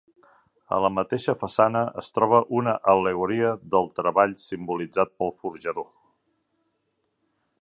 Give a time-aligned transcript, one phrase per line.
[0.75, 5.91] A la mateixa façana es troba una al·legoria del treball, simbolitzat pel forjador.